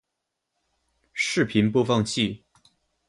[1.13, 2.43] 视频播放器